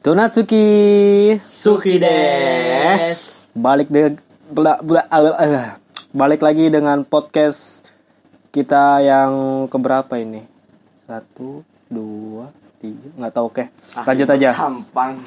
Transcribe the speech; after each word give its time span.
Tunatsuki 0.00 0.64
Suki 1.36 2.00
des. 2.00 3.04
balik 3.52 3.92
de 3.92 4.16
bla, 4.48 4.80
bla, 4.80 5.04
ala- 5.06 5.36
ala. 5.36 5.76
balik 6.10 6.40
lagi 6.40 6.66
dengan 6.66 7.04
podcast 7.04 7.92
kita 8.48 9.04
yang 9.04 9.32
keberapa 9.68 10.16
ini 10.16 10.40
satu 10.96 11.60
dua 11.86 12.48
tiga 12.80 13.12
nggak 13.12 13.28
tahu 13.30 13.44
oke 13.46 13.64
lanjut 14.00 14.24
Ah, 14.24 14.34
aja 14.34 14.50
Gampang. 14.50 15.20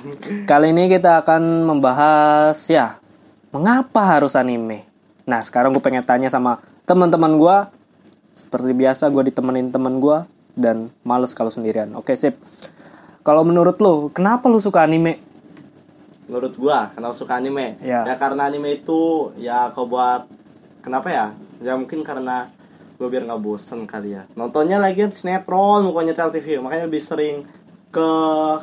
kali 0.43 0.73
ini 0.73 0.89
kita 0.89 1.21
akan 1.21 1.69
membahas 1.69 2.57
ya 2.65 2.97
mengapa 3.53 4.01
harus 4.09 4.33
anime 4.33 4.89
nah 5.23 5.39
sekarang 5.39 5.69
gue 5.69 5.79
pengen 5.79 6.01
tanya 6.01 6.27
sama 6.27 6.57
teman-teman 6.83 7.37
gue 7.37 7.57
seperti 8.33 8.73
biasa 8.73 9.07
gue 9.07 9.29
ditemenin 9.29 9.69
teman 9.69 10.01
gue 10.01 10.17
dan 10.57 10.89
males 11.01 11.31
kalau 11.31 11.53
sendirian 11.53 11.93
oke 11.93 12.09
sip 12.13 12.33
kalau 13.23 13.47
menurut 13.47 13.79
lo 13.79 14.11
kenapa 14.11 14.51
lo 14.51 14.59
suka 14.59 14.83
anime 14.83 15.19
Menurut 16.23 16.55
gua, 16.55 16.87
kenapa 16.95 17.13
suka 17.13 17.35
anime? 17.35 17.75
Ya. 17.83 18.07
karena 18.15 18.47
anime 18.47 18.79
itu 18.79 19.29
ya 19.37 19.67
kau 19.75 19.85
buat 19.91 20.23
kenapa 20.79 21.11
ya? 21.11 21.25
Ya 21.59 21.75
mungkin 21.75 21.99
karena 22.01 22.47
gue 22.95 23.07
biar 23.11 23.27
nggak 23.27 23.43
bosen 23.43 23.83
kali 23.83 24.15
ya. 24.15 24.23
Nontonnya 24.39 24.79
lagi 24.79 25.03
sinetron, 25.11 25.83
mukanya 25.83 26.15
nyetel 26.15 26.31
TV, 26.31 26.63
makanya 26.63 26.87
lebih 26.87 27.03
sering 27.03 27.43
ke 27.91 28.09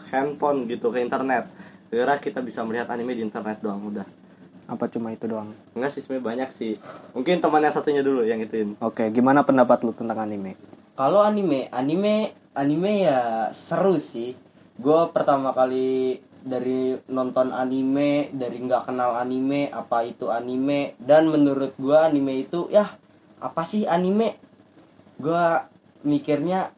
handphone 0.09 0.64
gitu, 0.72 0.88
ke 0.88 1.05
internet. 1.05 1.47
Gara 1.92 2.16
kita 2.16 2.41
bisa 2.41 2.64
melihat 2.64 2.88
anime 2.88 3.12
di 3.12 3.22
internet 3.22 3.61
doang 3.61 3.84
udah. 3.84 4.08
apa 4.70 4.86
cuma 4.86 5.11
itu 5.11 5.27
doang 5.27 5.50
Enggak 5.74 5.91
sih 5.91 5.98
sebenarnya 5.98 6.27
banyak 6.30 6.50
sih. 6.55 6.72
Mungkin 7.12 7.42
temannya 7.42 7.74
satunya 7.74 8.06
dulu 8.06 8.22
yang 8.22 8.38
ituin. 8.38 8.78
Oke, 8.78 9.11
gimana 9.11 9.42
pendapat 9.42 9.83
lu 9.83 9.91
tentang 9.91 10.22
anime? 10.22 10.55
Kalau 10.95 11.27
anime, 11.27 11.66
anime, 11.74 12.30
anime 12.55 12.92
ya 13.02 13.50
seru 13.50 13.98
sih. 13.98 14.33
Gue 14.79 15.01
pertama 15.10 15.51
kali 15.51 16.20
dari 16.41 16.97
nonton 17.12 17.52
anime, 17.52 18.33
dari 18.33 18.61
nggak 18.61 18.88
kenal 18.92 19.17
anime, 19.19 19.69
apa 19.72 20.06
itu 20.06 20.33
anime, 20.33 20.97
dan 21.00 21.28
menurut 21.28 21.77
gue 21.77 21.97
anime 21.97 22.47
itu 22.47 22.70
ya 22.72 22.86
apa 23.41 23.62
sih 23.64 23.84
anime? 23.89 24.36
Gue 25.20 25.44
mikirnya 26.06 26.72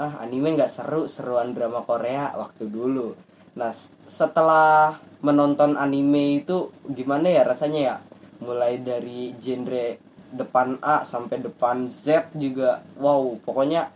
ah 0.00 0.24
anime 0.24 0.56
nggak 0.56 0.72
seru, 0.72 1.04
seruan 1.04 1.52
drama 1.52 1.84
Korea 1.84 2.34
waktu 2.34 2.66
dulu. 2.66 3.14
Nah 3.60 3.70
setelah 4.08 4.96
menonton 5.20 5.76
anime 5.76 6.42
itu 6.42 6.72
gimana 6.88 7.28
ya 7.28 7.44
rasanya 7.44 7.80
ya? 7.80 7.96
Mulai 8.40 8.80
dari 8.80 9.36
genre 9.36 10.00
depan 10.30 10.78
A 10.80 11.02
sampai 11.02 11.42
depan 11.42 11.90
Z 11.90 12.30
juga 12.38 12.78
wow 13.02 13.34
pokoknya 13.42 13.90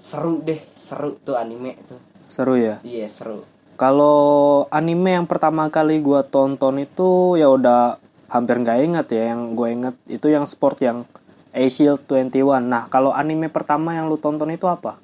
seru 0.00 0.40
deh 0.40 0.56
seru 0.72 1.20
tuh 1.20 1.36
anime 1.36 1.76
tuh 1.84 2.09
Seru 2.30 2.54
ya. 2.54 2.78
iya 2.86 3.10
seru 3.10 3.42
Kalau 3.74 4.68
anime 4.70 5.18
yang 5.18 5.26
pertama 5.26 5.66
kali 5.66 5.98
gua 5.98 6.22
tonton 6.22 6.78
itu 6.78 7.34
ya 7.34 7.50
udah 7.50 7.98
hampir 8.30 8.62
nggak 8.62 8.78
inget 8.86 9.06
ya. 9.10 9.22
Yang 9.34 9.40
gue 9.56 9.68
inget 9.72 9.96
itu 10.06 10.26
yang 10.30 10.44
sport 10.46 10.78
yang 10.84 11.02
A-Shield 11.50 12.06
21. 12.06 12.62
Nah, 12.62 12.86
kalau 12.86 13.10
anime 13.10 13.50
pertama 13.50 13.96
yang 13.98 14.06
lu 14.06 14.20
tonton 14.20 14.52
itu 14.54 14.70
apa? 14.70 14.94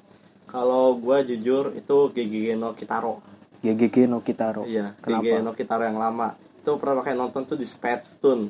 Kalau 0.47 0.95
gua 0.95 1.19
jujur 1.25 1.75
itu 1.75 1.97
GGG 2.15 2.55
no 2.55 2.71
Kitaro. 2.71 3.19
GGG 3.59 4.07
no 4.07 4.23
Kitaro. 4.23 4.63
Iya, 4.63 4.95
Kenapa? 5.03 5.25
GG 5.25 5.43
no 5.43 5.51
Kitaro 5.51 5.83
yang 5.83 5.99
lama. 5.99 6.37
Itu 6.63 6.79
pertama 6.79 7.03
kali 7.03 7.19
nonton 7.19 7.43
tuh 7.43 7.59
di 7.59 7.67
Spetstone. 7.67 8.47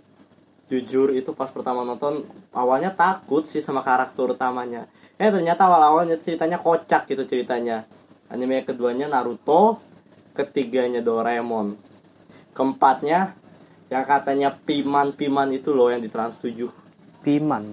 Jujur 0.67 1.15
itu 1.15 1.31
pas 1.31 1.47
pertama 1.49 1.87
nonton 1.87 2.27
awalnya 2.51 2.91
takut 2.91 3.47
sih 3.47 3.63
sama 3.63 3.79
karakter 3.79 4.35
utamanya. 4.35 4.85
Eh 5.15 5.31
ternyata 5.31 5.65
awal-awalnya 5.65 6.19
ceritanya 6.19 6.59
kocak 6.59 7.07
gitu 7.07 7.23
ceritanya. 7.23 7.87
Anime 8.27 8.59
yang 8.59 8.67
keduanya 8.67 9.07
Naruto, 9.07 9.79
ketiganya 10.33 10.99
Doraemon. 10.99 11.79
Keempatnya 12.51 13.33
yang 13.87 14.03
katanya 14.03 14.51
Piman-Piman 14.51 15.55
itu 15.55 15.71
loh 15.71 15.87
yang 15.87 16.03
di 16.03 16.11
Trans 16.11 16.35
7. 16.41 16.67
Piman. 17.23 17.63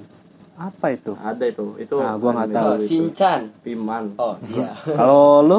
Apa 0.55 0.95
itu? 0.95 1.19
Ada 1.19 1.51
itu. 1.51 1.75
Itu 1.83 1.99
Nah, 1.99 2.15
gua 2.15 2.31
nggak 2.39 2.53
tahu 2.55 2.71
oh. 2.75 2.79
Shinchan 2.79 3.51
Piman. 3.67 4.15
oh 4.23 4.39
iya 4.55 4.71
Kalau 4.99 5.43
lu? 5.43 5.59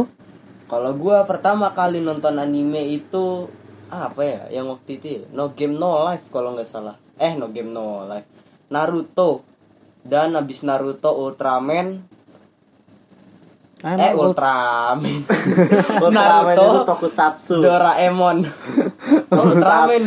kalau 0.66 0.98
gua 0.98 1.22
pertama 1.30 1.70
kali 1.76 2.02
nonton 2.02 2.42
anime 2.42 2.82
itu 2.90 3.46
apa 3.86 4.18
ya 4.26 4.42
yang 4.50 4.66
waktu 4.66 4.98
itu 4.98 5.08
ya? 5.20 5.22
No 5.36 5.54
Game 5.54 5.78
No 5.78 6.02
Life 6.02 6.34
kalau 6.34 6.58
nggak 6.58 6.66
salah 6.66 6.98
eh 7.22 7.38
No 7.38 7.54
Game 7.54 7.70
No 7.70 8.02
Life 8.10 8.26
Naruto 8.74 9.46
dan 10.02 10.34
abis 10.34 10.66
Naruto 10.66 11.14
Ultraman 11.22 12.02
Emang 13.78 14.00
eh 14.00 14.14
Ultraman 14.14 15.04
Ultraman 16.00 16.12
Naruto 16.12 16.64
itu 16.64 16.80
Tokusatsu. 16.86 17.60
Doraemon 17.60 18.38
Ultraman 19.28 20.00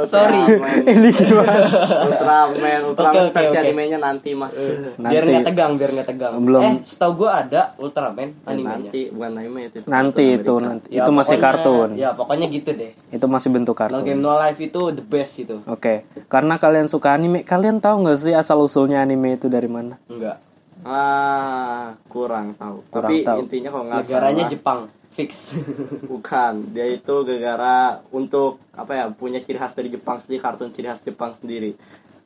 sorry 0.00 0.42
Ini 0.84 1.08
gimana? 1.10 1.66
Ultraman, 2.04 2.80
Ultraman 2.86 3.12
Oke, 3.12 3.20
oke, 3.22 3.34
versi 3.34 3.52
oke. 3.52 3.60
animenya 3.60 3.98
nanti 3.98 4.30
mas. 4.32 4.54
biar 4.96 5.22
Nanti. 5.22 5.30
nggak 5.30 5.46
tegang 5.46 5.72
biar 5.74 5.90
nggak 5.92 6.08
tegang 6.08 6.32
Belum. 6.40 6.62
eh 6.62 6.74
setahu 6.80 7.12
gua 7.16 7.42
ada 7.42 7.62
Ultraman 7.76 8.32
animenya 8.44 8.86
nanti 8.86 9.00
bukan 9.08 9.32
anime 9.34 9.60
itu. 9.64 9.78
Nanti 9.84 10.24
itu 10.32 10.52
Amerika. 10.52 10.68
nanti. 10.68 10.86
Ya, 10.90 11.02
itu 11.02 11.10
masih 11.10 11.36
pokoknya- 11.36 11.54
kartun. 11.60 11.88
ya 11.94 12.08
pokoknya 12.12 12.46
gitu 12.48 12.70
deh 12.72 12.90
Itu 13.10 13.26
masih 13.26 13.48
bentuk 13.50 13.74
No 13.74 13.80
kartun. 13.82 14.02
Game 14.02 14.20
No 14.20 14.34
Life 14.36 14.58
itu 14.58 14.80
the 14.90 15.02
best 15.02 15.34
itu 15.38 15.56
Oke, 15.66 15.94
karena 16.26 16.54
kalian 16.56 16.86
suka 16.86 17.12
anime, 17.12 17.42
kalian 17.42 17.78
tahu 17.78 18.04
nggak 18.04 18.16
sih 18.16 18.32
asal 18.32 18.58
usulnya 18.58 18.98
anime 18.98 19.34
itu 19.34 19.46
dari 19.46 19.66
mana? 19.66 19.98
enggak 20.06 20.38
Ah, 20.84 21.96
kurang 22.12 22.52
tahu. 22.60 22.84
Kurang 22.92 23.08
Tapi 23.08 23.24
tahu. 23.24 23.38
intinya 23.48 23.68
kalau 23.72 23.84
nggak 23.88 24.00
negaranya 24.04 24.44
salah, 24.44 24.52
Jepang 24.52 24.80
fix 25.14 25.56
bukan. 26.12 26.52
Dia 26.76 26.86
itu 26.92 27.14
gara-gara 27.24 28.04
untuk 28.12 28.60
apa 28.76 28.92
ya 28.92 29.04
punya 29.08 29.40
ciri 29.40 29.56
khas 29.56 29.72
dari 29.72 29.88
Jepang 29.88 30.20
sendiri, 30.20 30.44
kartun 30.44 30.70
ciri 30.76 30.86
khas 30.92 31.00
Jepang 31.00 31.32
sendiri. 31.32 31.72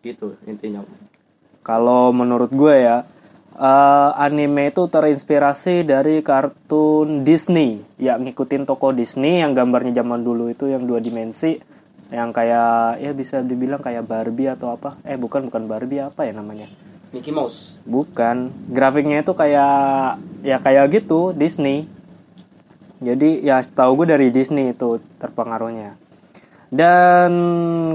Gitu 0.03 0.35
intinya. 0.51 0.83
Kalau 1.63 2.11
menurut 2.11 2.51
gue 2.51 2.75
ya, 2.83 3.07
eh, 3.55 4.11
anime 4.19 4.75
itu 4.75 4.91
terinspirasi 4.91 5.87
dari 5.87 6.19
kartun 6.27 7.23
Disney. 7.23 7.79
Ya 7.95 8.19
ngikutin 8.19 8.67
toko 8.67 8.91
Disney 8.91 9.39
yang 9.39 9.55
gambarnya 9.55 10.03
zaman 10.03 10.27
dulu 10.27 10.51
itu 10.51 10.67
yang 10.67 10.83
dua 10.83 10.99
dimensi, 10.99 11.63
yang 12.11 12.35
kayak 12.35 12.99
ya 12.99 13.15
bisa 13.15 13.39
dibilang 13.47 13.79
kayak 13.79 14.03
Barbie 14.03 14.51
atau 14.51 14.75
apa? 14.75 14.99
Eh 15.07 15.15
bukan 15.15 15.47
bukan 15.47 15.71
Barbie 15.71 16.03
apa 16.03 16.27
ya 16.27 16.35
namanya? 16.35 16.88
Mickey 17.15 17.33
Mouse 17.33 17.81
Bukan, 17.89 18.53
grafiknya 18.69 19.25
itu 19.25 19.33
kayak 19.33 20.21
ya 20.45 20.57
kayak 20.61 20.93
gitu 20.93 21.33
Disney. 21.33 21.89
Jadi 22.99 23.47
ya 23.47 23.63
setahu 23.63 24.03
gue 24.03 24.15
dari 24.15 24.29
Disney 24.35 24.75
itu 24.75 24.99
terpengaruhnya. 25.23 25.95
Dan 26.69 27.33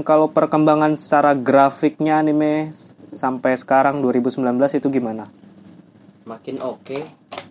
kalau 0.02 0.32
perkembangan 0.32 0.98
secara 0.98 1.36
grafiknya 1.36 2.18
anime 2.18 2.74
sampai 3.14 3.54
sekarang 3.54 4.02
2019 4.02 4.42
itu 4.82 4.88
gimana? 4.90 5.30
makin 6.24 6.56
oke 6.64 6.96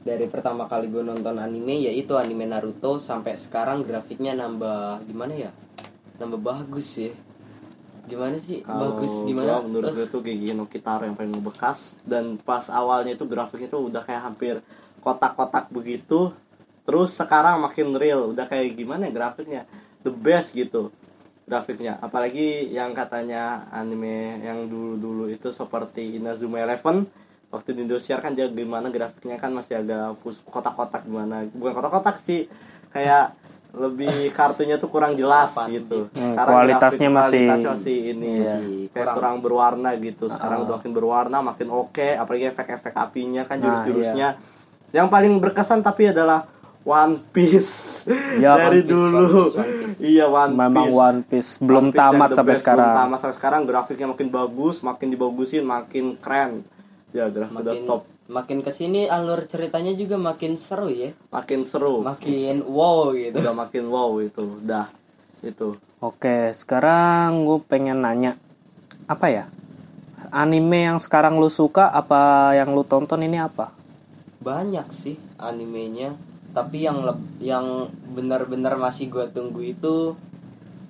dari 0.02 0.26
pertama 0.26 0.66
kali 0.66 0.90
gue 0.90 1.06
nonton 1.06 1.38
anime 1.38 1.78
yaitu 1.78 2.18
anime 2.18 2.50
Naruto 2.50 2.98
sampai 2.98 3.38
sekarang 3.38 3.86
grafiknya 3.86 4.34
nambah 4.34 5.06
gimana 5.06 5.34
ya 5.38 5.52
nambah 6.18 6.42
bagus 6.42 6.98
ya 6.98 7.14
gimana 8.06 8.38
sih? 8.40 8.60
Kalau 8.62 9.00
bagus 9.00 9.14
gua, 9.14 9.28
gimana? 9.30 9.54
menurut 9.64 9.92
gue 9.96 10.08
tuh 10.14 10.22
Gigi 10.24 10.54
no 10.56 10.68
Kitaro 10.68 11.08
yang 11.08 11.16
paling 11.16 11.34
bekas 11.40 12.04
dan 12.04 12.36
pas 12.42 12.68
awalnya 12.72 13.16
itu 13.16 13.26
grafiknya 13.28 13.70
tuh 13.72 13.88
udah 13.88 14.04
kayak 14.04 14.22
hampir 14.24 14.60
kotak-kotak 15.00 15.72
begitu. 15.72 16.32
Terus 16.84 17.16
sekarang 17.16 17.64
makin 17.64 17.96
real. 17.96 18.36
Udah 18.36 18.44
kayak 18.44 18.76
gimana 18.76 19.08
ya 19.08 19.12
grafiknya? 19.16 19.62
The 20.04 20.12
best 20.12 20.56
gitu 20.56 20.92
grafiknya. 21.48 22.00
Apalagi 22.00 22.72
yang 22.72 22.96
katanya 22.96 23.68
anime 23.72 24.40
yang 24.44 24.68
dulu-dulu 24.68 25.28
itu 25.28 25.52
seperti 25.52 26.20
Inazuma 26.20 26.64
Eleven 26.64 27.04
waktu 27.54 27.78
di 27.78 27.86
Indosiar 27.86 28.18
kan 28.18 28.34
dia 28.34 28.50
gimana 28.50 28.90
grafiknya 28.90 29.38
kan 29.38 29.54
masih 29.54 29.84
agak 29.84 30.18
kotak-kotak 30.48 31.06
gimana? 31.06 31.46
Bukan 31.52 31.74
kotak-kotak 31.76 32.16
sih. 32.18 32.48
Kayak 32.90 33.36
lebih 33.74 34.10
kartunya 34.30 34.78
tuh 34.78 34.86
kurang 34.86 35.14
jelas 35.14 35.50
Apaan 35.52 35.74
gitu. 35.74 36.06
Hmm, 36.08 36.32
Sekarang 36.32 36.54
kualitasnya 36.54 37.08
grafik- 37.08 37.18
masih- 37.20 37.42
kualitasnya 37.44 37.72
masih 37.74 37.98
ini 38.08 38.28
Iya 38.30 38.38
ya. 38.38 38.54
sih, 38.54 38.76
kayak 38.86 38.94
kurang. 38.94 39.16
kurang 39.16 39.36
berwarna 39.40 39.90
gitu. 39.98 40.26
Sekarang 40.28 40.58
udah 40.62 40.78
makin 40.78 40.92
berwarna 40.92 41.38
makin 41.42 41.68
oke. 41.70 42.08
Apalagi 42.14 42.46
efek-efek 42.48 42.94
apinya 42.94 43.42
kan 43.44 43.58
Nah, 43.58 43.64
jurus-jurusnya. 43.82 44.28
yang 44.92 45.08
paling 45.08 45.34
berkesan 45.36 45.82
tapi 45.82 46.06
adalah 46.08 46.46
One 46.80 47.18
Piece. 47.28 48.06
Ya, 48.38 48.54
dari 48.60 48.80
One 48.80 48.86
Piece, 48.86 48.92
dulu. 48.92 49.18
One 49.18 49.34
Piece, 49.42 49.56
One 49.56 49.74
Piece. 49.82 49.98
iya 50.04 50.26
One 50.28 50.54
Memang 50.54 50.86
Piece. 50.86 50.94
One 50.96 51.20
Piece 51.24 51.52
belum 51.60 51.74
One 51.80 51.90
Piece 51.90 51.98
tamat 51.98 52.28
the 52.28 52.36
sampai 52.36 52.52
best, 52.52 52.62
sekarang. 52.62 52.86
belum 52.86 53.00
tamat 53.02 53.18
sampai 53.20 53.36
sekarang. 53.36 53.62
Grafiknya 53.64 54.08
makin 54.08 54.28
bagus 54.30 54.76
makin 54.82 55.08
dibagusin 55.10 55.64
makin 55.64 56.06
keren. 56.16 56.62
Ya 57.10 57.26
grafik 57.26 57.58
udah 57.58 57.74
makin 57.74 57.86
top 57.88 58.02
makin 58.34 58.66
ke 58.66 58.74
sini 58.74 59.06
alur 59.06 59.46
ceritanya 59.46 59.94
juga 59.94 60.18
makin 60.18 60.58
seru 60.58 60.90
ya. 60.90 61.14
Makin 61.30 61.62
seru. 61.62 62.02
Makin 62.02 62.66
wow 62.66 63.14
gitu. 63.14 63.38
Udah 63.38 63.54
makin 63.54 63.84
wow 63.94 64.18
itu 64.18 64.58
udah 64.66 64.90
itu. 65.46 65.78
Oke, 66.02 66.52
sekarang 66.58 67.46
gue 67.46 67.62
pengen 67.64 68.02
nanya 68.02 68.34
apa 69.06 69.30
ya? 69.30 69.46
Anime 70.34 70.90
yang 70.90 70.98
sekarang 70.98 71.38
lu 71.38 71.48
suka 71.48 71.94
apa 71.94 72.52
yang 72.58 72.74
lu 72.74 72.82
tonton 72.82 73.22
ini 73.22 73.38
apa? 73.38 73.84
banyak 74.44 74.88
sih 74.92 75.16
animenya. 75.40 76.12
Tapi 76.54 76.86
yang 76.86 77.02
yang 77.42 77.90
benar-benar 78.14 78.78
masih 78.78 79.10
gua 79.10 79.26
tunggu 79.32 79.64
itu 79.64 80.14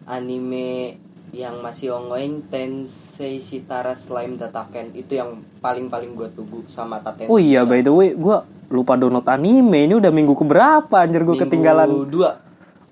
anime 0.03 0.99
yang 1.33 1.65
masih 1.65 1.97
ongoing 1.97 2.45
Tensei 2.45 3.41
Shitara 3.41 3.97
Slime 3.97 4.37
Dataken 4.37 4.93
itu 4.93 5.17
yang 5.17 5.41
paling-paling 5.65 6.13
gua 6.13 6.29
tunggu 6.29 6.61
sama 6.69 7.01
Taten. 7.01 7.25
Oh 7.25 7.41
iya 7.41 7.65
by 7.65 7.81
the 7.81 7.89
way, 7.89 8.13
gue 8.13 8.37
lupa 8.69 8.93
download 8.93 9.25
anime. 9.25 9.89
Ini 9.89 9.97
udah 9.97 10.13
minggu 10.13 10.37
keberapa 10.37 10.93
anjir 10.93 11.25
gue 11.25 11.33
ketinggalan. 11.33 11.89
minggu 11.89 12.07
dua. 12.13 12.37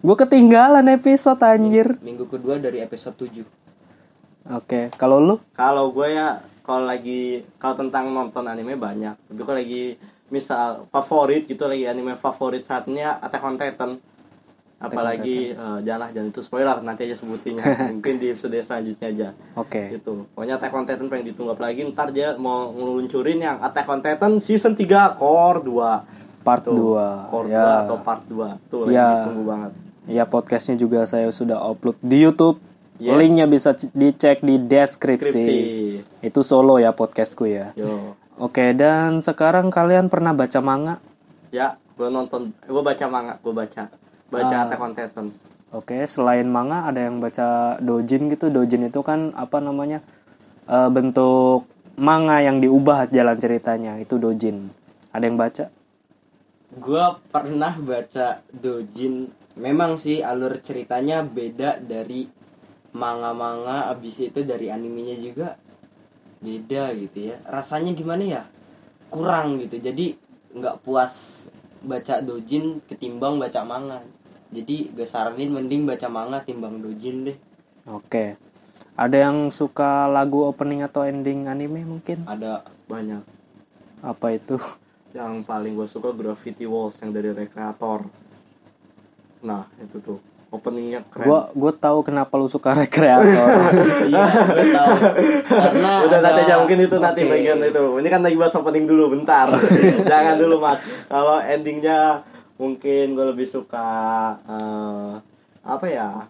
Gue 0.02 0.18
ketinggalan 0.18 0.90
episode 0.90 1.38
anjir. 1.46 1.94
minggu 2.02 2.26
kedua 2.26 2.58
dari 2.58 2.82
episode 2.82 3.14
7 3.14 3.46
Oke, 4.58 4.90
kalau 4.98 5.22
lu? 5.22 5.36
kalau 5.54 5.94
gue 5.94 6.18
ya 6.18 6.42
kalau 6.66 6.90
lagi 6.90 7.46
kalau 7.62 7.78
tentang 7.78 8.10
nonton 8.10 8.50
anime 8.50 8.74
banyak. 8.74 9.14
Tapi 9.14 9.42
kalau 9.46 9.62
lagi 9.62 9.94
misal 10.34 10.90
favorit 10.90 11.46
gitu 11.46 11.70
lagi 11.70 11.86
anime 11.86 12.18
favorit 12.18 12.66
saatnya 12.66 13.22
Attack 13.22 13.46
on 13.46 13.56
Titan 13.62 13.92
apalagi 14.82 15.54
eh, 15.54 15.80
janganlah 15.82 16.10
jangan 16.10 16.30
itu 16.30 16.42
spoiler 16.42 16.78
nanti 16.82 17.06
aja 17.06 17.16
sebutinnya 17.16 17.64
mungkin 17.94 18.18
di 18.18 18.28
episode 18.28 18.58
selanjutnya 18.58 19.08
aja 19.08 19.30
Oke. 19.54 19.94
gitu 19.94 20.26
pokoknya 20.34 20.58
Attack 20.58 20.74
on 20.74 20.84
Titan 20.84 21.08
pengen 21.08 21.26
ditunggu 21.30 21.54
apalagi 21.54 21.86
ntar 21.88 22.10
dia 22.10 22.34
mau 22.36 22.70
ngeluncurin 22.70 23.38
yang 23.38 23.58
Attack 23.60 23.86
on 23.86 24.02
Titan 24.02 24.34
season 24.38 24.74
3 24.74 24.90
core 25.16 25.62
2 25.64 26.20
Part 26.42 26.66
Tuh, 26.66 26.98
2. 26.98 27.30
core 27.30 27.48
Ya. 27.48 27.86
2 27.86 27.86
atau 27.86 27.98
part 28.02 28.22
2 28.26 28.58
tuh 28.68 28.90
Ya. 28.90 29.06
lagi 29.06 29.14
ditunggu 29.24 29.44
banget 29.46 29.72
Ya 30.10 30.26
podcastnya 30.26 30.76
juga 30.76 31.06
saya 31.06 31.30
sudah 31.30 31.62
upload 31.62 31.94
di 32.02 32.26
YouTube. 32.26 32.58
Yes. 32.98 33.14
Linknya 33.16 33.46
bisa 33.46 33.70
dicek 33.94 34.42
di 34.42 34.58
deskripsi. 34.58 35.30
skripsi 35.30 35.60
Itu 36.26 36.42
solo 36.42 36.78
ya 36.78 36.90
podcastku 36.90 37.46
ya. 37.46 37.70
yo 37.76 38.18
Oke, 38.36 38.74
dan 38.74 39.22
sekarang 39.22 39.70
kalian 39.70 40.10
pernah 40.10 40.34
baca 40.34 40.58
manga? 40.58 40.98
ya 41.50 41.78
gue 41.94 42.10
nonton 42.10 42.50
gue 42.58 42.82
baca 42.82 43.06
manga 43.06 43.38
gue 43.38 43.54
baca 43.54 43.86
baca 44.32 44.56
Ah. 44.56 44.64
Attack 44.66 44.82
on 44.82 44.94
Titan 44.96 45.28
Oke, 45.72 46.04
selain 46.04 46.52
manga 46.52 46.84
ada 46.84 47.00
yang 47.00 47.24
baca 47.24 47.80
dojin 47.80 48.28
gitu. 48.28 48.52
Dojin 48.52 48.92
itu 48.92 49.00
kan 49.04 49.32
apa 49.40 49.64
namanya? 49.64 50.04
eh, 50.68 50.90
bentuk 50.92 51.64
manga 51.96 52.44
yang 52.44 52.60
diubah 52.60 53.08
jalan 53.08 53.40
ceritanya. 53.40 53.96
Itu 53.96 54.20
dojin. 54.20 54.68
Ada 55.16 55.24
yang 55.32 55.40
baca? 55.40 55.72
gua 56.80 57.20
pernah 57.36 57.76
baca 57.76 58.40
dojin 58.56 59.28
memang 59.60 60.00
sih 60.00 60.24
alur 60.24 60.56
ceritanya 60.64 61.20
beda 61.20 61.84
dari 61.84 62.24
manga-manga 62.96 63.92
abis 63.92 64.32
itu 64.32 64.48
dari 64.48 64.72
animenya 64.72 65.20
juga 65.20 65.60
beda 66.40 66.96
gitu 66.96 67.36
ya 67.36 67.38
rasanya 67.52 67.92
gimana 67.92 68.24
ya 68.24 68.44
kurang 69.12 69.60
gitu 69.60 69.84
jadi 69.84 70.16
nggak 70.56 70.80
puas 70.88 71.48
baca 71.84 72.24
dojin 72.24 72.80
ketimbang 72.88 73.36
baca 73.36 73.68
manga 73.68 74.00
jadi 74.52 74.76
gue 74.90 75.04
saranin 75.04 75.50
mending 75.50 75.84
baca 75.84 76.08
manga 76.08 76.40
timbang 76.40 76.78
dojin 76.78 77.26
deh 77.26 77.38
Oke. 77.84 78.38
Ada 78.94 79.26
yang 79.26 79.50
suka 79.50 80.06
lagu 80.06 80.44
opening 80.44 80.82
atau 80.82 81.02
ending 81.02 81.48
anime 81.48 81.82
mungkin? 81.82 82.22
ada 82.24 82.62
banyak 82.86 83.24
Apa 84.02 84.32
itu? 84.32 84.60
yang 85.18 85.42
paling 85.42 85.74
gue 85.74 85.84
suka 85.86 86.12
Gravity 86.12 86.64
Walls 86.64 87.00
yang 87.00 87.10
dari 87.10 87.32
Recreator 87.32 88.06
nah 89.42 89.66
itu 89.78 89.98
tuh 89.98 90.22
openingnya 90.48 91.02
keren 91.08 91.26
Gua 91.26 91.42
gua 91.52 91.72
tahu 91.74 92.00
kenapa 92.02 92.36
lu 92.36 92.46
suka 92.46 92.76
rekreator. 92.78 93.26
iya 94.06 94.24
gue 94.30 94.68
tahu 94.70 94.92
karena 95.50 95.90
udah 96.02 96.14
ada- 96.14 96.26
nanti 96.30 96.42
aja 96.44 96.56
mungkin 96.60 96.78
itu 96.80 96.96
nanti 96.96 97.22
Oke. 97.22 97.32
bagian 97.32 97.58
itu 97.58 97.84
ini 97.98 98.08
kan 98.08 98.22
lagi 98.22 98.36
bahas 98.36 98.54
opening 98.54 98.86
dulu 98.86 99.12
bentar 99.12 99.50
jangan 100.04 100.36
dulu 100.38 100.60
mas 100.60 101.08
kalau 101.08 101.42
endingnya 101.42 102.22
mungkin 102.62 103.18
gue 103.18 103.26
lebih 103.28 103.50
suka 103.50 103.90
eh, 104.46 105.14
apa 105.62 105.86
ya 105.90 106.30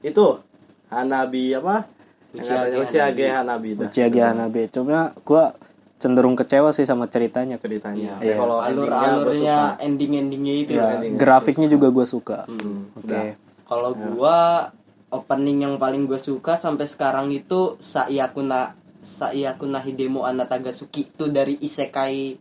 itu 0.00 0.24
Hanabi 0.88 1.52
apa 1.54 1.84
Yang 2.30 2.46
Uchiha 2.46 2.54
katanya 2.54 2.70
Ge 2.70 2.78
Uchiha 2.80 3.06
Ge 3.10 3.26
Hanabi. 3.28 3.68
Uchiha 3.76 4.06
Hanabi. 4.30 4.62
Cuma 4.70 4.98
gua 5.22 5.50
cenderung 5.98 6.38
kecewa 6.38 6.70
sih 6.70 6.86
sama 6.86 7.10
ceritanya. 7.10 7.58
ceritanya 7.58 8.16
Iya. 8.22 8.22
Tapi 8.22 8.38
kalau 8.38 8.58
endingnya 8.62 8.86
gua 8.86 9.02
alur-alurnya 9.02 9.56
suka. 9.58 9.82
ending-endingnya 9.82 10.54
itu 10.56 10.70
Ya, 10.72 10.86
ending. 10.94 11.12
grafiknya 11.18 11.66
juga 11.66 11.90
gua 11.90 12.06
suka. 12.06 12.38
Hmm, 12.46 12.86
Oke. 12.94 13.02
udah. 13.02 13.22
Kalau 13.66 13.90
gua 13.98 14.36
opening 15.10 15.58
yang 15.60 15.74
paling 15.74 16.06
gue 16.06 16.22
suka 16.22 16.54
sampai 16.54 16.86
sekarang 16.86 17.34
itu 17.34 17.74
Saiyakuna 17.82 18.78
Saiyakuna 19.02 19.82
Hidemo 19.82 20.22
Anatagasuki 20.22 21.10
itu 21.10 21.26
dari 21.28 21.58
Isekai 21.58 22.38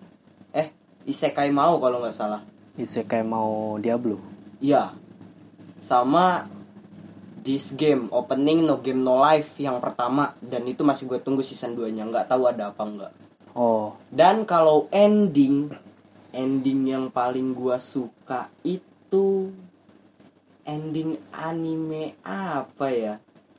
eh 0.54 0.68
Isekai 1.04 1.50
mau 1.50 1.82
kalau 1.82 1.98
nggak 1.98 2.14
salah. 2.14 2.46
Isekai 2.78 3.24
mau 3.24 3.80
Diablo. 3.80 4.20
Iya. 4.60 4.92
Sama 5.80 6.44
This 7.40 7.74
Game 7.74 8.12
opening 8.12 8.68
No 8.68 8.84
Game 8.84 9.00
No 9.00 9.18
Life 9.18 9.58
yang 9.58 9.80
pertama 9.80 10.36
dan 10.44 10.68
itu 10.68 10.84
masih 10.84 11.08
gue 11.08 11.20
tunggu 11.24 11.40
season 11.40 11.74
2 11.74 11.90
nya 11.96 12.04
nggak 12.04 12.28
tahu 12.28 12.44
ada 12.52 12.70
apa 12.70 12.84
enggak. 12.84 13.14
Oh, 13.58 13.98
Dan 14.14 14.46
kalau 14.46 14.86
ending 14.94 15.72
ending 16.30 16.86
yang 16.86 17.06
paling 17.10 17.58
gua 17.58 17.82
suka 17.82 18.46
itu 18.62 19.50
ending 20.62 21.18
anime 21.34 22.14
apa 22.22 22.88
ya? 22.94 23.16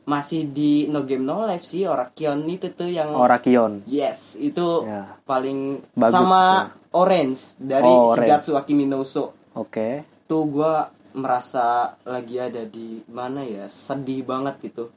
Masih 0.06 0.46
di 0.50 0.86
No 0.86 1.02
Game 1.02 1.26
No 1.26 1.46
Life 1.46 1.66
sih 1.66 1.86
Orakion 1.86 2.46
itu 2.46 2.70
tuh 2.70 2.90
yang 2.90 3.10
Orakion. 3.14 3.82
Yes, 3.86 4.38
itu 4.38 4.86
Ya. 4.86 5.18
paling 5.26 5.82
Bagus 5.94 6.14
sama 6.14 6.70
Orange 6.92 7.58
dari 7.58 7.86
Oh, 7.86 8.10
Orange. 8.10 8.26
Shigatsu 8.26 8.52
Akimi 8.54 8.84
no 8.84 9.00
Uso. 9.00 9.30
Oke. 9.54 10.02
Tuh 10.26 10.42
gua 10.44 10.86
merasa 11.10 11.94
lagi 12.02 12.38
ada 12.38 12.62
di 12.62 13.02
mana 13.06 13.42
ya? 13.42 13.66
Sedih 13.66 14.22
banget 14.22 14.58
gitu. 14.62 14.90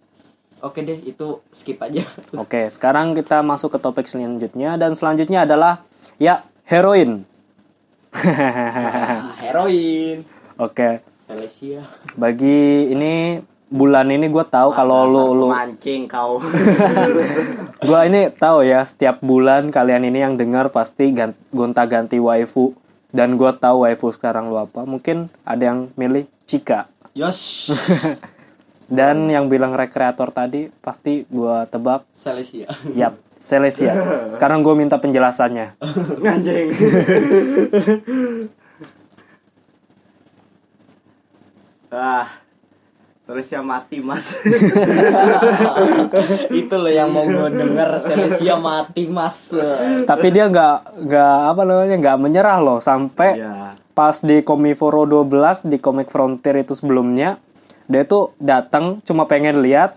Oke 0.59 0.79
deh, 0.79 0.95
itu 0.97 1.43
skip 1.49 1.77
aja. 1.77 2.01
Oke, 2.41 2.65
sekarang 2.67 3.11
kita 3.11 3.41
masuk 3.41 3.75
ke 3.75 3.79
topik 3.79 4.07
selanjutnya 4.07 4.73
dan 4.75 4.95
selanjutnya 4.95 5.43
adalah 5.43 5.83
ya 6.17 6.41
heroin. 6.65 7.25
Ah, 8.13 9.33
heroin. 9.41 10.21
Oke, 10.55 11.01
Celestia. 11.19 11.81
bagi 12.13 12.87
ini 12.87 13.41
bulan 13.73 14.13
ini 14.13 14.29
gue 14.29 14.45
tahu 14.45 14.69
kalau 14.69 15.09
lu 15.09 15.33
lu 15.33 15.47
mancing 15.49 16.05
kau 16.05 16.37
gue 17.89 17.99
ini 18.05 18.29
tahu 18.29 18.61
ya 18.61 18.85
setiap 18.85 19.17
bulan 19.25 19.73
kalian 19.73 20.05
ini 20.05 20.21
yang 20.21 20.37
dengar 20.37 20.69
pasti 20.69 21.09
gan- 21.09 21.33
gonta-ganti 21.49 22.21
waifu 22.21 22.77
dan 23.13 23.37
gue 23.37 23.51
tahu 23.53 23.85
waifu 23.85 24.09
sekarang 24.09 24.49
lu 24.49 24.57
apa. 24.57 24.89
Mungkin 24.89 25.29
ada 25.45 25.63
yang 25.69 25.93
milih 25.93 26.25
Cika 26.49 26.89
Yosh. 27.13 27.69
dan 28.97 29.29
yang 29.29 29.45
bilang 29.47 29.77
rekreator 29.77 30.33
tadi 30.33 30.65
pasti 30.81 31.21
gue 31.29 31.55
tebak 31.69 32.09
Celestia. 32.09 32.65
Yap, 32.97 33.13
Celestia. 33.37 34.25
Sekarang 34.33 34.65
gue 34.65 34.73
minta 34.73 34.97
penjelasannya. 34.97 35.77
anjing 36.33 36.67
ah 41.93 42.25
ya 43.23 43.61
mati 43.63 44.03
mas. 44.03 44.35
Itu 46.51 46.75
loh 46.75 46.91
yang 46.91 47.15
mau 47.15 47.23
gue 47.23 47.49
denger 47.55 47.89
Celestia 48.03 48.59
mati 48.59 49.07
mas. 49.07 49.55
Tapi 50.03 50.27
dia 50.29 50.51
nggak 50.51 51.07
nggak 51.07 51.37
apa 51.55 51.61
namanya 51.63 51.95
nggak 52.03 52.17
menyerah 52.19 52.59
loh. 52.59 52.83
Sampai 52.83 53.39
ya 53.39 53.79
pas 53.93 54.25
di 54.25 54.41
Komiforo 54.41 55.05
12 55.05 55.69
di 55.69 55.77
Comic 55.77 56.09
Frontier 56.09 56.65
itu 56.65 56.73
sebelumnya 56.73 57.37
dia 57.85 58.01
tuh 58.09 58.33
datang 58.41 58.97
cuma 59.05 59.29
pengen 59.29 59.61
lihat 59.61 59.93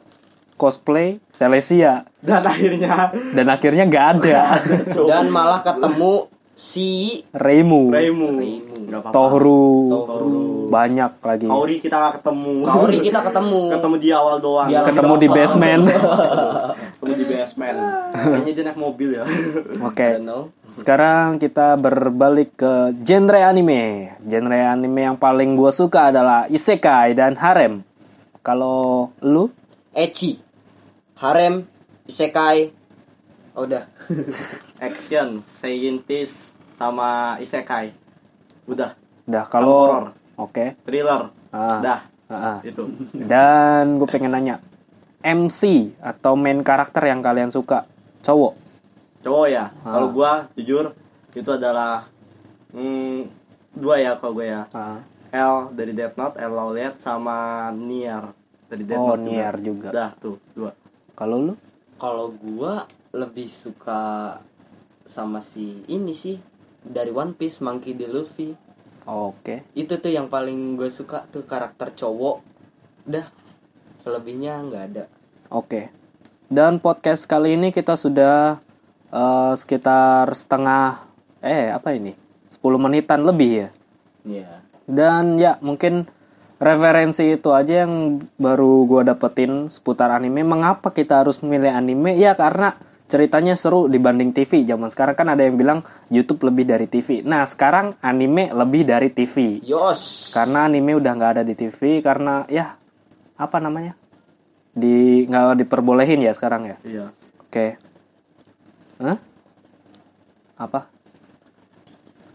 cosplay 0.60 1.16
Celestia. 1.32 2.04
Dan 2.20 2.44
akhirnya 2.44 3.16
dan 3.32 3.46
akhirnya 3.48 3.84
nggak 3.88 4.06
ada. 4.20 4.40
Dan 4.92 5.32
malah 5.32 5.64
ketemu 5.64 6.28
si 6.56 7.20
Reimu, 7.36 7.92
Reimu 7.92 8.40
Reimu. 8.40 8.88
nggak 8.88 9.00
apa-apa. 9.04 9.12
Tohru, 9.12 9.68
Tohru. 9.92 10.40
banyak 10.72 11.12
lagi. 11.20 11.44
Kaori 11.44 11.76
kita 11.84 11.96
nggak 12.00 12.14
ketemu. 12.24 12.54
Kaori 12.64 12.98
kita 13.04 13.20
ketemu. 13.28 13.62
Ketemu 13.76 13.96
di 14.00 14.08
awal 14.08 14.36
doang. 14.40 14.68
Di 14.72 14.74
awal. 14.80 14.88
ketemu 14.88 15.14
di 15.20 15.28
basement. 15.28 15.82
ketemu 16.96 17.12
di 17.12 17.26
basement. 17.28 17.78
Kayaknya 18.16 18.52
dia 18.56 18.64
naik 18.72 18.78
mobil 18.80 19.08
ya. 19.20 19.24
Oke, 19.84 20.08
know. 20.24 20.48
sekarang 20.64 21.36
kita 21.36 21.76
berbalik 21.76 22.56
ke 22.56 22.96
genre 23.04 23.40
anime. 23.44 24.16
Genre 24.24 24.58
anime 24.64 25.12
yang 25.12 25.20
paling 25.20 25.60
gue 25.60 25.68
suka 25.68 26.08
adalah 26.08 26.48
isekai 26.48 27.12
dan 27.12 27.36
harem. 27.36 27.84
Kalau 28.40 29.12
lu? 29.20 29.52
Echi. 29.92 30.40
Harem 31.20 31.68
Isekai. 32.06 32.70
Oh, 33.56 33.66
udah 33.66 33.82
action 34.78 35.40
scientist 35.40 36.56
sama 36.68 37.36
isekai 37.38 37.92
udah 38.66 38.92
udah 39.24 39.44
kalau 39.46 40.10
oke. 40.36 40.76
thriller 40.82 41.32
Ah. 41.48 41.80
dah 41.80 42.00
Ah, 42.26 42.34
ah. 42.34 42.58
itu 42.60 42.82
Dan 43.30 43.96
gue 43.96 44.04
pengen 44.04 44.34
nanya, 44.34 44.58
MC 45.22 45.94
atau 45.96 46.34
main 46.34 46.58
karakter 46.60 47.06
yang 47.06 47.22
kalian 47.22 47.48
suka 47.48 47.86
cowok? 48.20 48.58
cowok 49.22 49.46
ya 49.46 49.70
Ah. 49.80 49.94
kalau 49.94 50.08
gua 50.10 50.32
jujur 50.52 50.90
itu 51.30 51.46
adalah 51.48 52.02
hmm, 52.70 53.26
dua 53.72 53.98
ya 53.98 54.12
kalau 54.14 54.34
gue 54.34 54.46
ya 54.48 54.62
Ah. 54.70 54.98
L 55.30 55.70
dari 55.70 55.90
Death 55.92 56.14
Note 56.14 56.36
L 56.36 56.50
Lawlight 56.50 56.96
sama 56.96 57.68
Nier 57.70 58.26
dari 58.66 58.82
Death 58.82 58.98
Oh, 58.98 59.14
Note 59.14 59.22
Nier 59.22 59.54
juga. 59.58 59.88
Dah 59.90 60.10
tuh 60.12 60.38
dua 60.52 60.70
Kalau 61.12 61.40
lu? 61.40 61.54
Kalau 61.96 62.28
gua 62.36 62.84
lebih 63.10 63.48
suka 63.48 64.34
sama 65.06 65.38
si 65.38 65.86
ini 65.86 66.12
sih 66.12 66.36
dari 66.82 67.14
One 67.14 67.34
Piece 67.34 67.62
Monkey 67.62 67.94
D. 67.94 68.10
Luffy. 68.10 68.54
Oke. 69.06 69.62
Itu 69.78 70.02
tuh 70.02 70.10
yang 70.10 70.26
paling 70.26 70.74
gue 70.74 70.90
suka 70.90 71.26
tuh 71.30 71.46
karakter 71.46 71.94
cowok. 71.94 72.42
Udah 73.06 73.26
selebihnya 73.94 74.58
nggak 74.66 74.84
ada. 74.92 75.04
Oke. 75.54 75.90
Dan 76.46 76.78
podcast 76.82 77.26
kali 77.26 77.54
ini 77.58 77.70
kita 77.70 77.94
sudah 77.94 78.58
eh, 79.10 79.52
sekitar 79.54 80.30
setengah 80.34 81.02
eh 81.42 81.70
apa 81.70 81.94
ini? 81.94 82.14
10 82.50 82.62
menitan 82.78 83.22
lebih 83.26 83.66
ya. 83.66 83.68
Iya. 84.26 84.52
Dan 84.86 85.38
ya 85.38 85.58
mungkin 85.62 86.06
referensi 86.62 87.34
itu 87.34 87.50
aja 87.50 87.86
yang 87.86 88.22
baru 88.38 88.86
gua 88.86 89.02
dapetin 89.02 89.66
seputar 89.66 90.14
anime. 90.14 90.46
Mengapa 90.46 90.94
kita 90.94 91.22
harus 91.22 91.42
memilih 91.42 91.74
anime? 91.74 92.14
Ya 92.14 92.38
karena 92.38 92.74
ceritanya 93.06 93.54
seru 93.54 93.86
dibanding 93.86 94.34
TV. 94.34 94.66
Zaman 94.66 94.90
sekarang 94.90 95.14
kan 95.14 95.26
ada 95.30 95.42
yang 95.46 95.54
bilang 95.58 95.80
YouTube 96.10 96.46
lebih 96.46 96.66
dari 96.66 96.86
TV. 96.90 97.22
Nah 97.22 97.46
sekarang 97.46 97.94
anime 98.02 98.50
lebih 98.50 98.86
dari 98.86 99.10
TV. 99.10 99.62
Yos. 99.62 100.30
Karena 100.34 100.66
anime 100.66 100.98
udah 100.98 101.12
nggak 101.14 101.32
ada 101.38 101.42
di 101.46 101.54
TV 101.54 102.02
karena 102.02 102.46
ya 102.50 102.74
apa 103.36 103.58
namanya 103.62 103.94
di 104.76 105.24
nggak 105.24 105.64
diperbolehin 105.64 106.22
ya 106.22 106.32
sekarang 106.34 106.68
ya. 106.68 106.76
iya 106.84 107.06
Oke. 107.46 107.78
Hah? 109.00 109.18
Apa? 110.56 110.88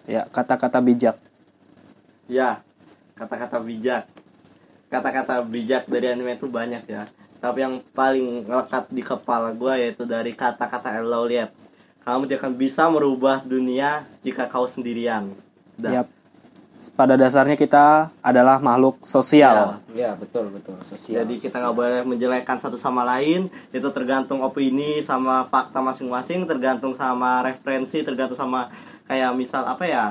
Ya 0.10 0.26
kata-kata 0.28 0.82
bijak. 0.82 1.16
ya 2.32 2.64
kata-kata 3.20 3.60
bijak 3.60 4.08
kata-kata 4.88 5.44
bijak 5.44 5.84
dari 5.92 6.16
anime 6.16 6.40
itu 6.40 6.48
banyak 6.48 6.84
ya 6.88 7.04
tapi 7.42 7.66
yang 7.66 7.82
paling 7.98 8.46
ngelekat 8.46 8.88
di 8.94 9.02
kepala 9.02 9.52
gue 9.58 9.74
yaitu 9.82 10.06
dari 10.06 10.32
kata-kata 10.38 11.02
L 11.02 11.10
Lawlight 11.10 11.52
kamu 12.06 12.30
tidak 12.30 12.40
akan 12.46 12.54
bisa 12.56 12.88
merubah 12.88 13.42
dunia 13.42 14.06
jika 14.22 14.46
kau 14.46 14.70
sendirian 14.70 15.34
Dah. 15.82 15.94
Yap. 16.02 16.08
Pada 16.98 17.14
dasarnya 17.14 17.54
kita 17.54 18.10
adalah 18.26 18.58
makhluk 18.58 19.06
sosial. 19.06 19.78
Ya 19.94 20.18
betul 20.18 20.50
betul 20.50 20.82
sosial. 20.82 21.22
Jadi 21.22 21.38
kita 21.38 21.62
nggak 21.62 21.78
boleh 21.78 22.02
menjelekkan 22.02 22.58
satu 22.58 22.74
sama 22.74 23.06
lain. 23.06 23.54
Itu 23.70 23.94
tergantung 23.94 24.42
opini 24.42 24.98
sama 25.06 25.46
fakta 25.46 25.78
masing-masing, 25.78 26.50
tergantung 26.50 26.98
sama 26.98 27.46
referensi, 27.46 28.02
tergantung 28.02 28.34
sama 28.34 28.74
kayak 29.06 29.30
misal 29.38 29.62
apa 29.70 29.86
ya 29.86 30.06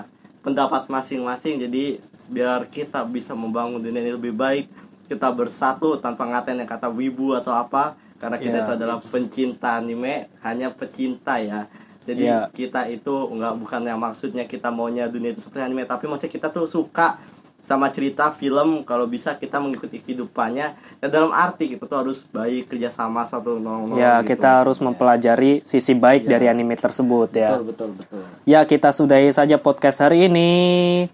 pendapat 0.47 0.87
masing-masing. 0.87 1.59
Jadi 1.59 1.99
biar 2.31 2.71
kita 2.71 3.03
bisa 3.03 3.35
membangun 3.35 3.83
dunia 3.83 4.07
ini 4.07 4.15
lebih 4.15 4.31
baik, 4.31 4.71
kita 5.11 5.35
bersatu 5.35 5.99
tanpa 5.99 6.23
ngatain 6.31 6.63
yang 6.63 6.71
kata 6.71 6.87
wibu 6.87 7.35
atau 7.35 7.51
apa. 7.51 7.99
Karena 8.21 8.39
kita 8.39 8.63
Iya. 8.63 8.65
itu 8.69 8.73
adalah 8.79 8.97
pencinta 9.03 9.81
anime, 9.81 10.31
hanya 10.47 10.71
pecinta 10.71 11.43
ya. 11.43 11.67
Jadi 12.07 12.31
Iya. 12.31 12.47
kita 12.55 12.87
itu 12.87 13.11
nggak 13.11 13.59
bukan 13.59 13.83
yang 13.83 13.99
maksudnya 13.99 14.47
kita 14.47 14.71
maunya 14.71 15.11
dunia 15.11 15.35
itu 15.35 15.43
seperti 15.43 15.67
anime, 15.67 15.83
tapi 15.89 16.07
maksudnya 16.07 16.31
kita 16.31 16.49
tuh 16.55 16.71
suka 16.71 17.19
sama 17.61 17.93
cerita 17.93 18.33
film 18.33 18.83
kalau 18.83 19.05
bisa 19.05 19.37
kita 19.37 19.61
mengikuti 19.61 20.01
kehidupannya 20.01 20.73
dan 20.99 21.09
dalam 21.09 21.29
arti 21.31 21.77
kita 21.77 21.85
tuh 21.85 21.99
harus 22.03 22.25
baik 22.25 22.73
kerjasama 22.73 23.23
satu 23.23 23.61
nolong 23.61 24.01
Ya, 24.01 24.21
kita 24.25 24.65
harus 24.65 24.81
mempelajari 24.81 25.61
sisi 25.61 25.93
baik 25.93 26.25
dari 26.25 26.49
anime 26.49 26.73
tersebut 26.75 27.29
ya. 27.33 27.61
betul 27.61 27.73
betul 27.73 27.89
betul. 28.01 28.23
Ya, 28.49 28.65
kita 28.65 28.91
sudahi 28.91 29.29
saja 29.31 29.61
podcast 29.61 30.01
hari 30.01 30.27
ini. 30.27 30.51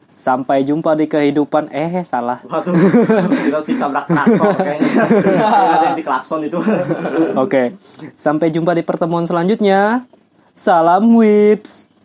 Sampai 0.08 0.62
jumpa 0.62 0.94
di 0.94 1.10
kehidupan 1.10 1.68
eh 1.68 2.00
salah. 2.06 2.38
Waduh, 2.46 2.72
kita 2.72 3.60
ditabrak 3.60 4.06
traktor 4.06 4.54
kayaknya. 4.56 5.02
Ada 5.42 5.84
yang 5.92 5.96
di 5.98 6.04
klakson 6.06 6.40
itu. 6.46 6.58
Oke. 7.36 7.74
Sampai 8.14 8.48
jumpa 8.48 8.72
di 8.72 8.86
pertemuan 8.86 9.26
selanjutnya. 9.26 10.06
Salam 10.54 11.12
Wips. 11.12 11.95